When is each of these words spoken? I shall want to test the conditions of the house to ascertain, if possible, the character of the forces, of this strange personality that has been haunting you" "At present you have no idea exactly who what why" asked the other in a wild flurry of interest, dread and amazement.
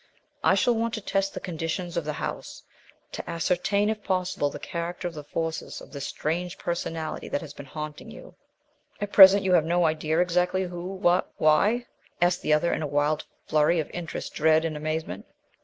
I 0.43 0.55
shall 0.55 0.73
want 0.73 0.95
to 0.95 0.99
test 1.01 1.35
the 1.35 1.39
conditions 1.39 1.95
of 1.95 2.05
the 2.05 2.13
house 2.13 2.63
to 3.11 3.29
ascertain, 3.29 3.87
if 3.87 4.03
possible, 4.03 4.49
the 4.49 4.57
character 4.57 5.07
of 5.07 5.13
the 5.13 5.23
forces, 5.23 5.79
of 5.79 5.91
this 5.93 6.07
strange 6.07 6.57
personality 6.57 7.29
that 7.29 7.41
has 7.41 7.53
been 7.53 7.67
haunting 7.67 8.09
you" 8.09 8.33
"At 8.99 9.13
present 9.13 9.43
you 9.43 9.53
have 9.53 9.63
no 9.63 9.85
idea 9.85 10.17
exactly 10.17 10.63
who 10.63 10.95
what 10.95 11.31
why" 11.37 11.85
asked 12.19 12.41
the 12.41 12.51
other 12.51 12.73
in 12.73 12.81
a 12.81 12.87
wild 12.87 13.25
flurry 13.45 13.79
of 13.79 13.91
interest, 13.91 14.33
dread 14.33 14.65
and 14.65 14.75
amazement. 14.75 15.27